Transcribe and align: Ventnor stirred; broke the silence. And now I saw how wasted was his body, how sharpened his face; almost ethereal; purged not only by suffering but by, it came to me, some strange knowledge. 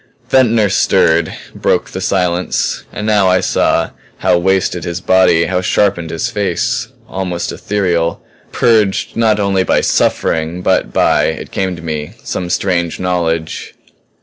Ventnor 0.31 0.67
stirred; 0.71 1.31
broke 1.53 1.91
the 1.91 2.01
silence. 2.01 2.85
And 2.91 3.05
now 3.05 3.27
I 3.27 3.39
saw 3.39 3.91
how 4.17 4.35
wasted 4.39 4.79
was 4.79 4.85
his 4.85 4.99
body, 5.01 5.45
how 5.45 5.61
sharpened 5.61 6.09
his 6.09 6.31
face; 6.31 6.87
almost 7.07 7.51
ethereal; 7.51 8.19
purged 8.51 9.15
not 9.15 9.39
only 9.39 9.61
by 9.61 9.81
suffering 9.81 10.63
but 10.63 10.91
by, 10.91 11.25
it 11.25 11.51
came 11.51 11.75
to 11.75 11.83
me, 11.83 12.13
some 12.23 12.49
strange 12.49 12.99
knowledge. 12.99 13.75